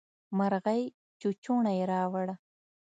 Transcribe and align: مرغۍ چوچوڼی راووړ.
مرغۍ 0.37 0.81
چوچوڼی 1.19 1.77
راووړ. 1.89 2.27